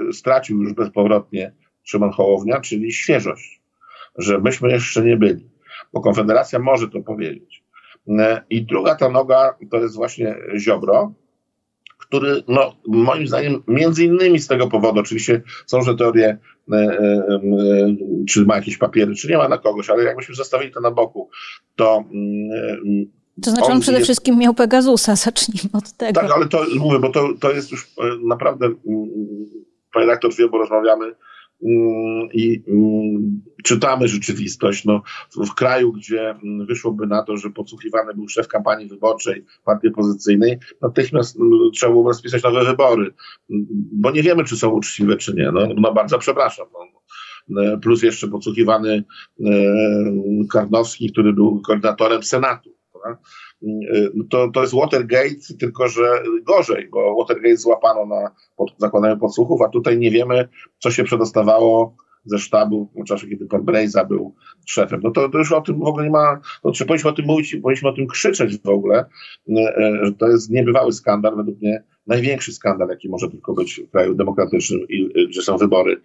[0.09, 3.61] y, stracił już bezpowrotnie Szymon Hołownia, czyli świeżość,
[4.17, 5.49] że myśmy jeszcze nie byli
[5.93, 7.63] bo Konfederacja może to powiedzieć.
[8.09, 11.13] E, I druga ta noga to jest właśnie Ziobro,
[11.97, 16.37] który, no, moim zdaniem, między innymi z tego powodu, oczywiście są że teorie,
[16.71, 16.97] e,
[18.29, 21.29] czy ma jakieś papiery, czy nie ma na kogoś, ale jakbyśmy zostawili to na boku,
[21.75, 22.03] to.
[23.37, 26.21] Mm, to znaczy, on, on przede jest, wszystkim miał Pegasusa, zacznijmy od tego.
[26.21, 27.87] Tak, ale to mówię, bo to, to jest już
[28.25, 28.69] naprawdę,
[29.93, 34.85] panie redaktor wie, bo rozmawiamy mm, i mm, czytamy rzeczywistość.
[34.85, 35.01] No,
[35.35, 36.35] w kraju, gdzie
[36.67, 41.37] wyszłoby na to, że podsłuchiwany był szef kampanii wyborczej partii opozycyjnej, natychmiast
[41.73, 43.13] trzeba było rozpisać nowe wybory,
[43.91, 45.51] bo nie wiemy, czy są uczciwe, czy nie.
[45.51, 46.67] No, no bardzo przepraszam.
[46.73, 46.87] No.
[47.81, 49.03] Plus jeszcze podsłuchiwany
[49.39, 49.43] e,
[50.51, 52.69] Karnowski, który był koordynatorem Senatu.
[54.29, 59.69] To, to jest Watergate, tylko że gorzej, bo Watergate złapano na pod, zakładaniu podsłuchów, a
[59.69, 61.95] tutaj nie wiemy, co się przedostawało
[62.27, 64.35] ze sztabu w czasie, kiedy pan Brejza był
[64.65, 64.99] szefem.
[65.03, 67.25] No to, to już o tym w ogóle nie ma, to czy powinniśmy o tym
[67.25, 69.05] mówić, powinniśmy o tym krzyczeć w ogóle,
[69.49, 73.91] e, że to jest niebywały skandal, według mnie największy skandal, jaki może tylko być w
[73.91, 76.01] kraju demokratycznym, i, gdzie są wybory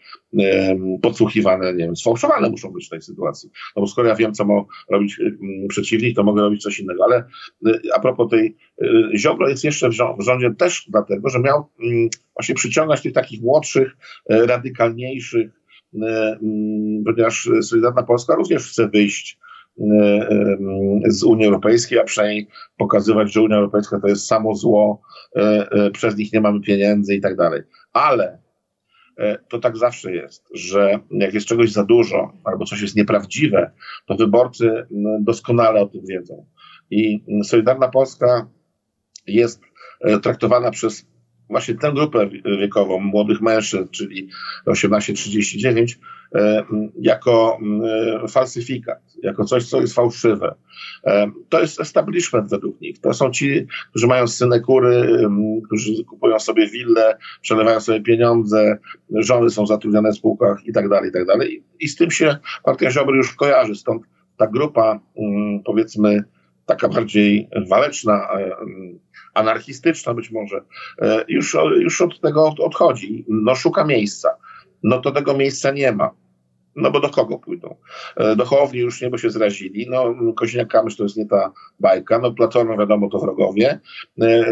[1.03, 3.51] podsłuchiwane, nie wiem, sfałszowane muszą być w tej sytuacji.
[3.77, 4.55] No bo skoro ja wiem, co ma
[4.91, 5.21] robić
[5.69, 7.05] przeciwnik, to mogę robić coś innego.
[7.05, 7.25] Ale
[7.95, 8.57] a propos tej,
[9.17, 11.67] Ziobro jest jeszcze w rządzie też dlatego, że miał
[12.37, 13.97] właśnie przyciągać tych takich młodszych,
[14.29, 15.62] radykalniejszych,
[17.05, 19.39] ponieważ Solidarna Polska również chce wyjść
[21.07, 25.03] z Unii Europejskiej, a przynajmniej pokazywać, że Unia Europejska to jest samo zło,
[25.37, 27.63] e, e, przez nich nie mamy pieniędzy i tak dalej.
[27.93, 28.39] Ale
[29.19, 33.71] e, to tak zawsze jest, że jak jest czegoś za dużo albo coś jest nieprawdziwe,
[34.07, 34.87] to wyborcy
[35.21, 36.47] doskonale o tym wiedzą.
[36.91, 38.49] I Solidarna Polska
[39.27, 39.61] jest
[40.23, 41.07] traktowana przez
[41.53, 42.29] właśnie tę grupę
[42.61, 44.29] wiekową młodych mężczyzn, czyli
[44.67, 45.99] 18-39,
[46.35, 46.65] e,
[47.01, 47.59] jako
[48.25, 50.55] e, falsyfikat, jako coś, co jest fałszywe.
[51.05, 53.01] E, to jest establishment według nich.
[53.01, 55.29] To są ci, którzy mają synekury,
[55.67, 58.79] którzy kupują sobie wille, przelewają sobie pieniądze,
[59.15, 61.65] żony są zatrudnione w spółkach i tak dalej, i tak dalej.
[61.81, 63.75] I z tym się partia Ziobry już kojarzy.
[63.75, 64.03] Stąd
[64.37, 65.01] ta grupa,
[65.65, 66.25] powiedzmy,
[66.67, 68.29] taka bardziej waleczna,
[69.35, 70.65] anarchistyczna być może,
[71.03, 73.25] e, już, już od tego odchodzi.
[73.29, 74.29] No szuka miejsca.
[74.83, 76.11] No to tego miejsca nie ma.
[76.77, 77.77] No bo do kogo pójdą?
[78.17, 79.87] E, do Hołowni już nie, bo się zrazili.
[79.91, 82.19] No Koźniak-Kamysz to jest nie ta bajka.
[82.19, 83.81] No Platforma wiadomo to wrogowie.
[84.21, 84.45] E,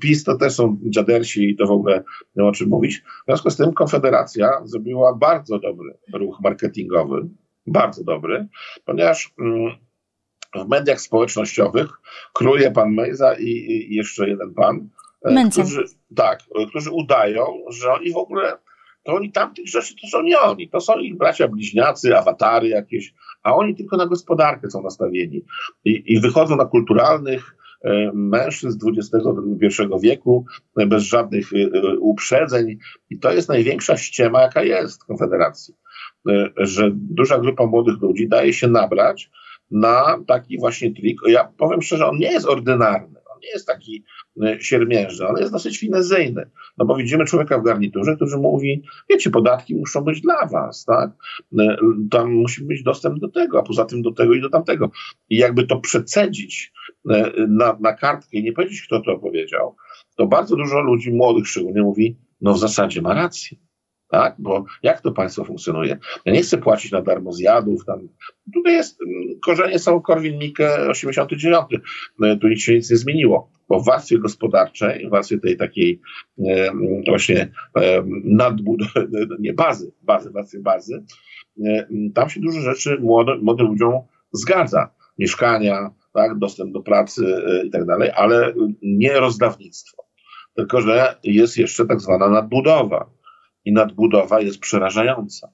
[0.00, 2.04] PiS to też są dziadersi i to w ogóle
[2.36, 2.98] nie o czym mówić.
[2.98, 7.28] W związku z tym Konfederacja zrobiła bardzo dobry ruch marketingowy.
[7.66, 8.48] Bardzo dobry,
[8.84, 9.72] ponieważ mm,
[10.54, 11.90] w mediach społecznościowych
[12.32, 14.88] króluje pan Mejza i, i jeszcze jeden pan,
[15.24, 15.84] e, którzy,
[16.16, 18.58] tak, którzy udają, że oni w ogóle,
[19.02, 23.14] to oni tamtych rzeczy to są nie oni, to są ich bracia bliźniacy, awatary jakieś,
[23.42, 25.44] a oni tylko na gospodarkę są nastawieni
[25.84, 30.44] i, i wychodzą na kulturalnych e, mężczyzn XXI wieku
[30.76, 31.50] e, bez żadnych
[32.00, 32.78] uprzedzeń
[33.10, 35.74] i to jest największa ściema, jaka jest w Konfederacji,
[36.56, 39.30] że duża grupa młodych ludzi daje się nabrać
[39.70, 41.20] na taki właśnie trik.
[41.26, 44.04] Ja powiem szczerze, on nie jest ordynarny, on nie jest taki
[44.42, 46.50] e, siermiężny, on jest dosyć finezyjny.
[46.78, 51.10] No bo widzimy człowieka w garniturze, który mówi, wiecie, podatki muszą być dla was, tak?
[51.58, 51.76] E,
[52.10, 54.90] tam musi być dostęp do tego, a poza tym do tego i do tamtego.
[55.28, 56.72] I jakby to przecedzić
[57.10, 59.76] e, na, na kartkę i nie powiedzieć, kto to powiedział,
[60.16, 63.58] to bardzo dużo ludzi, młodych szczególnie, mówi, no w zasadzie ma rację
[64.10, 64.34] tak?
[64.38, 65.98] Bo jak to państwo funkcjonuje?
[66.24, 67.84] Ja nie chcę płacić na darmo zjadów.
[67.84, 68.08] Tam.
[68.54, 71.66] Tutaj jest, mm, korzenie są Korwin-Mikke 89.
[72.18, 76.00] No, tu nic się nic nie zmieniło, bo w warstwie gospodarczej, w warstwie tej takiej
[76.48, 76.72] e,
[77.06, 79.08] właśnie e, nadbudowy,
[79.40, 81.04] nie bazy, bazy, warstwie bazy,
[81.64, 83.92] e, tam się dużo rzeczy młodym, młodym ludziom
[84.32, 84.90] zgadza.
[85.18, 90.02] Mieszkania, tak, dostęp do pracy e, i tak dalej, ale nie rozdawnictwo.
[90.56, 93.19] Tylko, że jest jeszcze tak zwana nadbudowa
[93.64, 95.52] i nadbudowa jest przerażająca.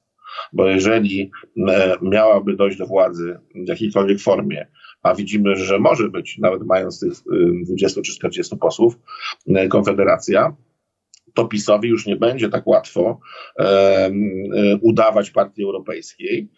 [0.53, 1.31] Bo jeżeli
[1.69, 4.67] e, miałaby dojść do władzy w jakiejkolwiek formie,
[5.03, 7.13] a widzimy, że może być, nawet mając tych
[7.65, 8.99] 20 y, czy 40 posłów,
[9.49, 10.57] e, Konfederacja,
[11.35, 13.21] to PiSowi już nie będzie tak łatwo
[13.59, 14.11] e,
[14.81, 16.49] udawać partii europejskiej,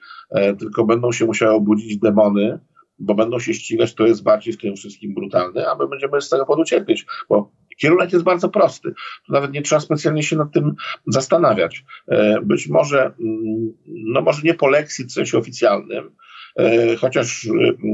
[0.58, 2.58] tylko będą się musiały obudzić demony,
[2.98, 6.28] bo będą się ścigać, kto jest bardziej w tym wszystkim brutalny, a my będziemy z
[6.28, 8.94] tego powodu cierpieć, bo Kierunek jest bardzo prosty.
[9.26, 10.74] Tu nawet nie trzeba specjalnie się nad tym
[11.06, 11.84] zastanawiać.
[12.08, 16.10] E, być może, mm, no może nie po lekcji w sensie oficjalnym,
[16.56, 17.50] e, chociaż e,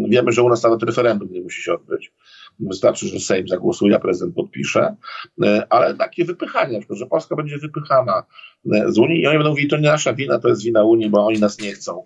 [0.09, 2.13] wiemy, że u nas nawet referendum nie musi się odbyć.
[2.61, 4.97] Wystarczy, że Sejm zagłosuje, a prezydent podpisze,
[5.71, 8.23] ale takie wypychanie, że Polska będzie wypychana
[8.65, 11.27] z Unii i oni będą mówili, to nie nasza wina, to jest wina Unii, bo
[11.27, 12.05] oni nas nie chcą.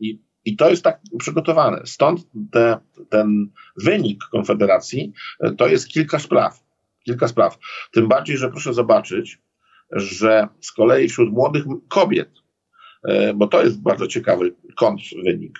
[0.00, 1.80] I, i to jest tak przygotowane.
[1.84, 2.20] Stąd
[2.52, 5.12] te, ten wynik Konfederacji
[5.58, 6.67] to jest kilka spraw
[7.08, 7.58] kilka spraw.
[7.92, 9.38] Tym bardziej, że proszę zobaczyć,
[9.92, 12.30] że z kolei wśród młodych kobiet,
[13.04, 15.58] e, bo to jest bardzo ciekawy kontrwynik,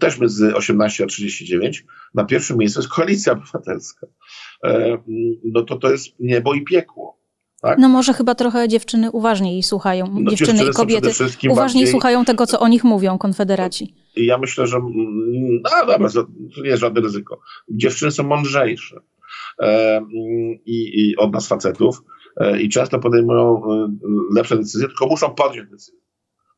[0.00, 1.84] też między 18 a 39,
[2.14, 4.06] na pierwszym miejscu jest koalicja obywatelska.
[4.64, 4.98] E,
[5.44, 7.20] no to to jest niebo i piekło.
[7.62, 7.78] Tak?
[7.78, 11.08] No może chyba trochę dziewczyny uważniej słuchają, no, dziewczyny, dziewczyny i kobiety
[11.50, 11.86] uważniej bardziej...
[11.86, 13.94] słuchają tego, co o nich mówią konfederaci.
[14.16, 14.78] I ja myślę, że
[15.62, 16.26] no dobra, to
[16.62, 17.40] nie jest żadne ryzyko.
[17.68, 19.00] Dziewczyny są mądrzejsze
[20.66, 22.02] i, i od nas facetów
[22.36, 23.88] e, i często podejmują e,
[24.34, 26.00] lepsze decyzje, tylko muszą podjąć decyzję.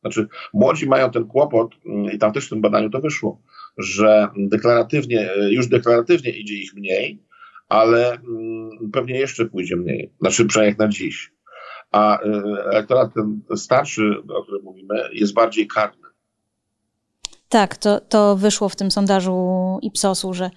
[0.01, 3.41] Znaczy, młodzi mają ten kłopot, mm, i tam też w tym badaniu to wyszło,
[3.77, 7.23] że deklaratywnie, już deklaratywnie idzie ich mniej,
[7.69, 10.13] ale mm, pewnie jeszcze pójdzie mniej.
[10.19, 11.33] Znaczy, przynajmniej jak na dziś.
[11.91, 12.19] A
[12.71, 16.03] elektorat ten starszy, o którym mówimy, jest bardziej karny.
[17.49, 20.49] Tak, to, to wyszło w tym sondażu Ipsosu, że E,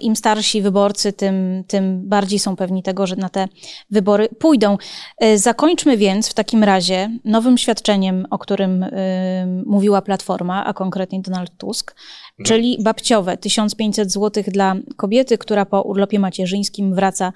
[0.00, 3.48] im starsi wyborcy, tym, tym bardziej są pewni tego, że na te
[3.90, 4.78] wybory pójdą.
[5.18, 11.20] E, zakończmy więc w takim razie nowym świadczeniem, o którym y, mówiła Platforma, a konkretnie
[11.20, 12.46] Donald Tusk, mhm.
[12.46, 17.32] czyli babciowe 1500 zł dla kobiety, która po urlopie macierzyńskim wraca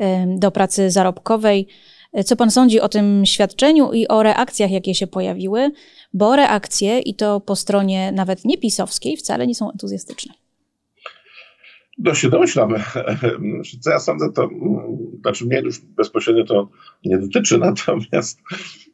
[0.00, 1.68] y, do pracy zarobkowej.
[2.24, 5.70] Co pan sądzi o tym świadczeniu i o reakcjach, jakie się pojawiły?
[6.12, 10.45] Bo reakcje, i to po stronie nawet niepisowskiej, wcale nie są entuzjastyczne.
[11.98, 12.84] No się domyślamy.
[13.80, 14.48] Co ja sądzę, to
[15.20, 16.68] znaczy mnie już bezpośrednio to
[17.04, 18.40] nie dotyczy, natomiast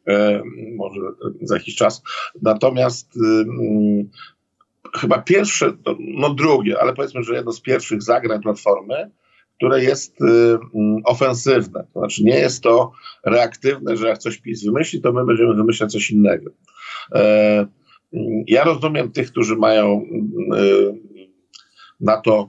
[0.08, 0.42] e,
[0.76, 1.00] może
[1.42, 2.02] za jakiś czas.
[2.42, 3.44] Natomiast e,
[4.98, 9.10] chyba pierwsze, no, drugie, ale powiedzmy, że jedno z pierwszych zagrań Platformy,
[9.56, 10.58] które jest e,
[11.04, 11.86] ofensywne.
[11.94, 12.92] To znaczy nie jest to
[13.24, 16.50] reaktywne, że jak coś PiS wymyśli, to my będziemy wymyślać coś innego.
[17.14, 17.66] E,
[18.46, 20.06] ja rozumiem tych, którzy mają
[20.56, 20.62] e,
[22.00, 22.48] na to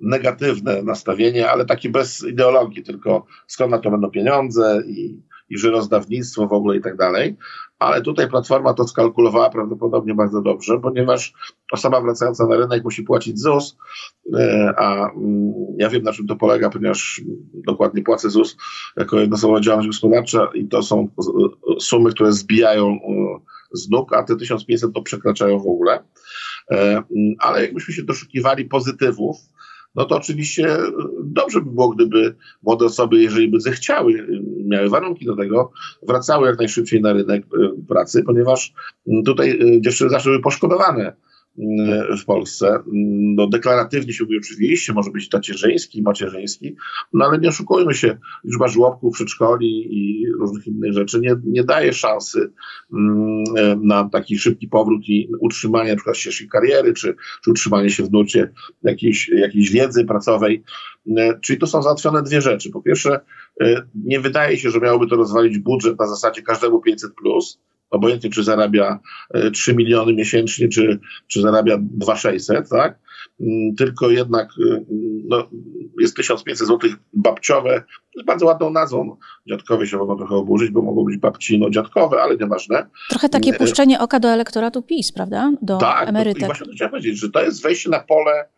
[0.00, 5.70] negatywne nastawienie, ale takie bez ideologii, tylko skąd na to będą pieniądze i, i że
[5.70, 7.36] rozdawnictwo w ogóle i tak dalej.
[7.78, 11.32] Ale tutaj Platforma to skalkulowała prawdopodobnie bardzo dobrze, ponieważ
[11.72, 13.76] osoba wracająca na rynek musi płacić ZUS,
[14.38, 17.20] e, a mm, ja wiem na czym to polega, ponieważ
[17.54, 18.56] dokładnie płacę ZUS
[18.96, 21.08] jako jednoosobowa działalność gospodarcza i to są
[21.80, 22.98] sumy, które zbijają e,
[23.72, 26.04] z nóg, a te 1500 to przekraczają w ogóle.
[26.70, 27.02] E,
[27.38, 29.36] ale jakbyśmy się doszukiwali pozytywów,
[29.94, 30.92] no to oczywiście e,
[31.24, 34.26] dobrze by było, gdyby młode osoby, jeżeli by zechciały, e,
[34.64, 35.70] miały warunki do tego,
[36.02, 38.72] wracały jak najszybciej na rynek e, pracy, ponieważ
[39.24, 41.16] tutaj dziewczyny zawsze były poszkodowane
[42.20, 42.82] w Polsce.
[43.36, 46.76] No, deklaratywnie się mówi oczywiście, może być tacierzyński, macierzyński,
[47.12, 51.92] no ale nie oszukujmy się, liczba żłobków, przedszkoli i różnych innych rzeczy nie, nie daje
[51.92, 52.52] szansy
[52.92, 53.44] mm,
[53.86, 58.12] na taki szybki powrót i utrzymanie na przykład ścieżki kariery, czy, czy utrzymanie się w
[58.12, 58.50] nurcie
[58.82, 60.62] jakiejś, jakiejś wiedzy pracowej.
[61.16, 62.70] E, czyli to są załatwione dwie rzeczy.
[62.70, 63.20] Po pierwsze,
[63.60, 68.30] e, nie wydaje się, że miałoby to rozwalić budżet na zasadzie każdemu 500 plus, obojętnie
[68.30, 68.98] czy zarabia
[69.52, 72.98] 3 e, miliony miesięcznie, czy, czy zarabia 2600, tak?
[73.40, 74.84] Mm, tylko jednak e,
[75.24, 75.50] no,
[76.00, 77.82] jest 1500 zł babciowe,
[78.22, 79.16] z bardzo ładną nazwą.
[79.48, 82.86] Dziadkowie się mogą trochę oburzyć, bo mogą być babci, no dziadkowe, ale nieważne.
[83.08, 85.52] Trochę takie mm, e, puszczenie oka do elektoratu PiS, prawda?
[85.62, 86.40] Do tak, emerytek.
[86.40, 88.48] Tak, właśnie to chciałem powiedzieć, że to jest wejście na pole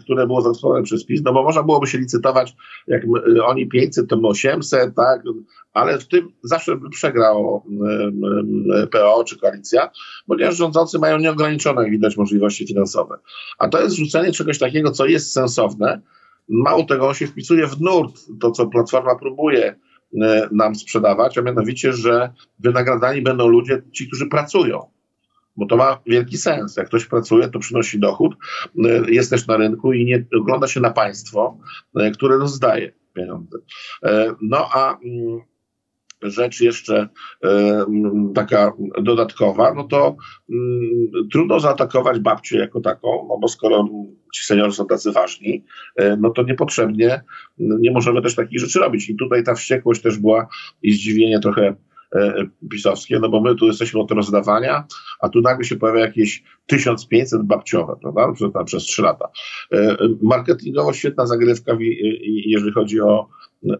[0.00, 4.08] które było zastosowane przez PiS, no bo można byłoby się licytować, jak y, oni 500,
[4.08, 5.22] to my 800, tak,
[5.72, 7.62] ale w tym zawsze by przegrał
[8.82, 9.90] y, PO czy koalicja,
[10.26, 13.18] ponieważ rządzący mają nieograniczone, widać, możliwości finansowe.
[13.58, 16.00] A to jest rzucenie czegoś takiego, co jest sensowne.
[16.48, 19.76] Mało tego, on się wpisuje w nurt, to co Platforma próbuje
[20.52, 24.86] nam sprzedawać, a mianowicie, że wynagradani będą ludzie, ci, którzy pracują
[25.56, 26.76] bo to ma wielki sens.
[26.76, 28.34] Jak ktoś pracuje, to przynosi dochód,
[28.84, 31.58] e, jest też na rynku i nie ogląda się na państwo,
[31.96, 33.58] e, które rozdaje pieniądze.
[34.04, 35.40] E, no a mm,
[36.22, 37.08] rzecz jeszcze
[38.34, 40.16] taka dodatkowa, no to
[40.50, 43.88] mm, trudno zaatakować babcię jako taką, no bo skoro
[44.34, 45.64] ci seniorzy są tacy ważni,
[46.18, 47.22] no to niepotrzebnie
[47.58, 49.10] nie możemy też takich rzeczy robić.
[49.10, 50.48] I tutaj ta wściekłość też była
[50.82, 51.74] i zdziwienie trochę
[52.70, 54.84] pisowskie, no bo my tu jesteśmy od rozdawania,
[55.20, 59.28] a tu nagle się pojawia jakieś 1500 babciowe, prawda, przez, przez 3 lata.
[59.72, 61.76] E, marketingowo świetna zagrywka,
[62.46, 63.28] jeżeli chodzi o,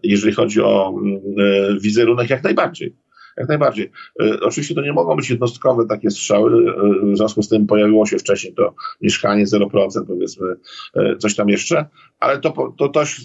[0.03, 2.95] jeżeli chodzi o mm, e, wizerunek, jak najbardziej.
[3.37, 3.91] Jak najbardziej.
[4.21, 8.05] E, oczywiście to nie mogą być jednostkowe takie strzały, e, w związku z tym pojawiło
[8.05, 10.47] się wcześniej to mieszkanie 0%, powiedzmy
[10.95, 11.85] e, coś tam jeszcze,
[12.19, 13.21] ale to, to też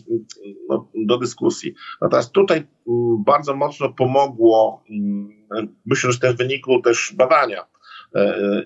[0.68, 1.74] no, do dyskusji.
[2.00, 5.28] Natomiast tutaj mm, bardzo mocno pomogło, mm,
[5.86, 7.64] myślę, że w wyniku też badania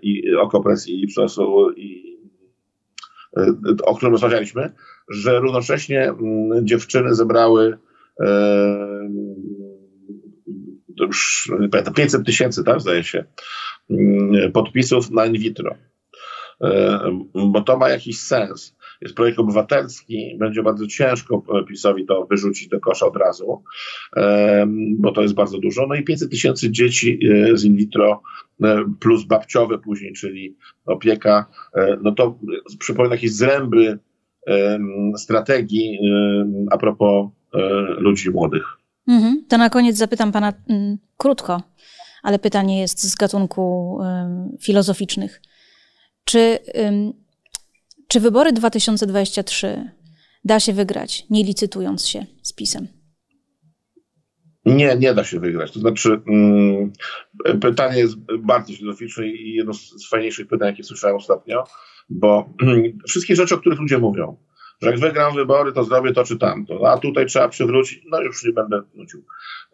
[0.02, 1.06] i Okopres i
[1.76, 2.12] i
[3.84, 4.72] o którym rozmawialiśmy,
[5.08, 7.78] że równocześnie mm, dziewczyny zebrały
[10.98, 13.24] to już pamiętam, 500 tysięcy, tak, zdaje się,
[14.52, 15.74] podpisów na in vitro.
[16.60, 17.00] E,
[17.34, 18.76] bo to ma jakiś sens.
[19.02, 23.62] Jest projekt obywatelski, będzie bardzo ciężko PiSowi to wyrzucić do kosza od razu,
[24.98, 25.86] bo to jest bardzo dużo.
[25.86, 28.22] No i 500 tysięcy dzieci e, z in vitro
[29.00, 31.46] plus babciowe później, czyli opieka,
[32.02, 32.38] no to
[32.78, 33.98] przypomina jakieś zręby
[35.16, 35.98] strategii
[36.70, 37.30] a propos
[37.98, 38.64] ludzi młodych.
[39.08, 39.44] Mhm.
[39.48, 41.62] To na koniec zapytam pana mm, krótko,
[42.22, 43.98] ale pytanie jest z gatunku
[44.60, 45.40] filozoficznych.
[46.24, 46.58] Czy,
[48.12, 49.90] czy wybory 2023
[50.44, 52.88] da się wygrać, nie licytując się z PiSem?
[54.64, 55.72] Nie, nie da się wygrać.
[55.72, 56.92] To znaczy, mm,
[57.60, 61.64] pytanie jest bardzo filozoficzne i jedno z fajniejszych pytań, jakie słyszałem ostatnio,
[62.08, 62.54] bo
[63.08, 64.36] wszystkie rzeczy, o których ludzie mówią,
[64.82, 68.44] że jak wygram wybory, to zrobię to czy tamto, a tutaj trzeba przywrócić, no już
[68.44, 69.24] nie będę nucił,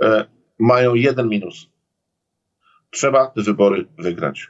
[0.03, 0.25] e,
[0.59, 1.71] mają jeden minus.
[2.91, 4.47] Trzeba te wybory wygrać.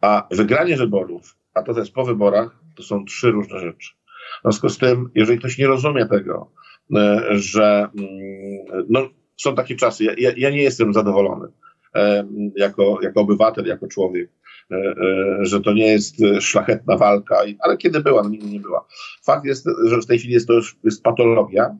[0.00, 3.90] A wygranie wyborów, a to jest po wyborach, to są trzy różne rzeczy.
[4.38, 6.50] W związku z tym, jeżeli ktoś nie rozumie tego,
[6.96, 11.48] e, że mm, no, są takie czasy, ja, ja nie jestem zadowolony
[11.94, 12.24] e,
[12.56, 14.30] jako, jako obywatel, jako człowiek,
[14.70, 14.94] e,
[15.40, 18.86] że to nie jest szlachetna walka, ale kiedy była, no nigdy nie była.
[19.24, 21.76] Fakt jest, że w tej chwili jest to już jest patologia,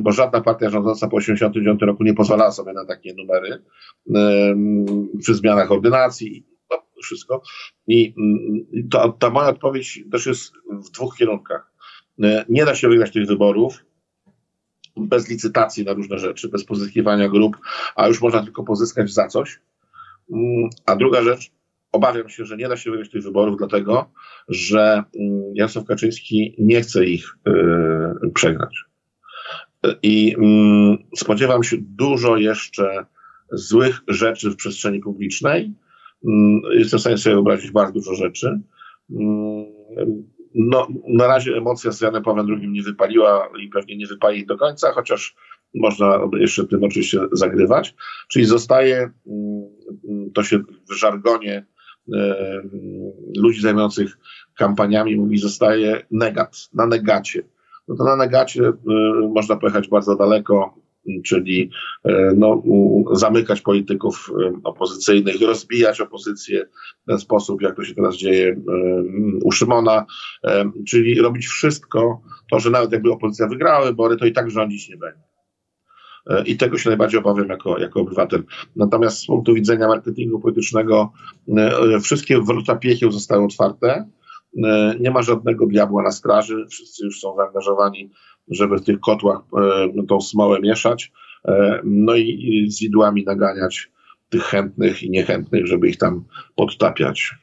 [0.00, 3.62] bo żadna partia rządząca po 1989 roku nie pozwalała sobie na takie numery
[5.18, 6.46] przy zmianach ordynacji
[7.02, 7.42] wszystko.
[7.86, 11.72] I mm, ta, ta moja odpowiedź też jest w dwóch kierunkach.
[12.22, 13.84] E, nie da się wygrać tych wyborów
[14.96, 17.56] bez licytacji na różne rzeczy, bez pozyskiwania grup,
[17.96, 19.60] a już można tylko pozyskać za coś.
[20.32, 21.50] Mm, a druga rzecz,
[21.92, 24.10] obawiam się, że nie da się wygrać tych wyborów, dlatego
[24.48, 28.84] że mm, Jarosław Kaczyński nie chce ich yy, przegrać.
[30.02, 33.06] I yy, spodziewam się dużo jeszcze
[33.52, 35.74] złych rzeczy w przestrzeni publicznej,
[36.70, 38.60] jestem w stanie sobie wyobrazić bardzo dużo rzeczy.
[39.10, 39.64] Mm,
[40.54, 44.56] no, na razie emocja z Janem Pawłem II nie wypaliła i pewnie nie wypali do
[44.56, 45.36] końca, chociaż
[45.74, 47.94] można jeszcze tym oczywiście zagrywać.
[48.28, 50.58] Czyli zostaje, mm, to się
[50.90, 51.66] w żargonie
[52.14, 52.62] e,
[53.36, 54.18] ludzi zajmujących
[54.56, 57.42] kampaniami mówi, zostaje negat, na negacie.
[57.88, 58.74] No to na negacie e,
[59.34, 60.83] można pojechać bardzo daleko,
[61.24, 61.70] czyli
[62.04, 62.62] e, no,
[63.12, 66.66] zamykać polityków e, opozycyjnych, rozbijać opozycję
[67.02, 68.56] w ten sposób, jak to się teraz dzieje e,
[69.44, 70.06] u Szymona,
[70.88, 74.96] czyli robić wszystko, to, że nawet jakby opozycja wygrała wybory, to i tak rządzić nie
[74.96, 75.22] będzie.
[76.46, 78.42] I tego się najbardziej obawiam jako, jako obywatel.
[78.76, 81.12] Natomiast z punktu widzenia marketingu politycznego
[82.02, 84.08] wszystkie wrota piekieł zostały otwarte.
[85.00, 86.66] Nie ma żadnego diabła na straży.
[86.70, 88.10] Wszyscy już są zaangażowani
[88.50, 89.40] żeby w tych kotłach
[89.98, 91.12] e, tą smołę mieszać,
[91.44, 93.90] e, no i z widłami naganiać
[94.28, 96.24] tych chętnych i niechętnych, żeby ich tam
[96.56, 97.34] podtapiać.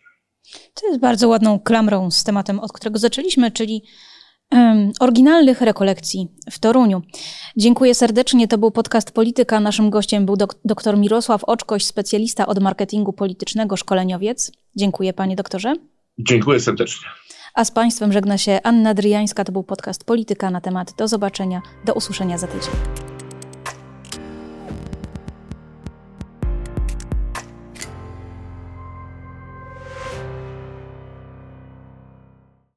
[0.74, 3.84] To jest bardzo ładną klamrą z tematem, od którego zaczęliśmy, czyli
[5.00, 7.02] oryginalnych rekolekcji w Toruniu.
[7.58, 8.48] Dziękuję serdecznie.
[8.48, 9.60] To był podcast Polityka.
[9.60, 14.52] Naszym gościem był dok dr Mirosław Oczkoś, specjalista od marketingu politycznego, szkoleniowiec.
[14.76, 15.74] Dziękuję panie doktorze.
[16.18, 17.08] Dziękuję serdecznie.
[17.54, 19.44] A z Państwem żegna się Anna Dryjańska.
[19.44, 20.94] To był podcast Polityka na temat.
[20.98, 23.11] Do zobaczenia, do usłyszenia za tydzień.